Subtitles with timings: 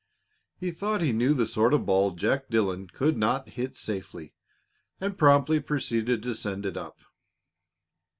[0.57, 4.33] He thought he knew the sort of ball Jack Dillon could not hit safely,
[4.99, 7.01] and promptly he proceeded to send it up.